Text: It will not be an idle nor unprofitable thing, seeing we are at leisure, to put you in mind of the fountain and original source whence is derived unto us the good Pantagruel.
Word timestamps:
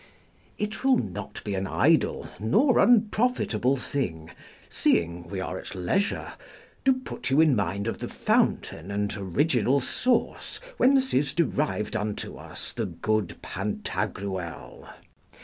It 0.57 0.83
will 0.83 0.97
not 0.97 1.43
be 1.43 1.53
an 1.53 1.67
idle 1.67 2.27
nor 2.39 2.79
unprofitable 2.79 3.77
thing, 3.77 4.31
seeing 4.67 5.27
we 5.27 5.39
are 5.39 5.59
at 5.59 5.75
leisure, 5.75 6.33
to 6.85 6.93
put 6.93 7.29
you 7.29 7.39
in 7.39 7.55
mind 7.55 7.87
of 7.87 7.99
the 7.99 8.07
fountain 8.07 8.89
and 8.89 9.15
original 9.15 9.79
source 9.79 10.59
whence 10.77 11.13
is 11.13 11.35
derived 11.35 11.95
unto 11.95 12.35
us 12.37 12.73
the 12.73 12.87
good 12.87 13.39
Pantagruel. 13.43 14.89